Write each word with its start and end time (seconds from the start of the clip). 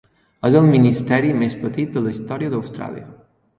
És 0.47 0.55
el 0.59 0.69
ministeri 0.69 1.29
més 1.43 1.57
petit 1.67 1.93
de 1.99 2.05
la 2.07 2.17
història 2.17 2.57
d'Austràlia. 2.57 3.07